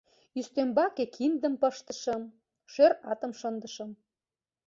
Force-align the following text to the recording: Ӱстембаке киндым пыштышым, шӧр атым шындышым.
Ӱстембаке 0.39 1.05
киндым 1.15 1.53
пыштышым, 1.61 2.23
шӧр 2.71 2.91
атым 3.11 3.31
шындышым. 3.39 3.91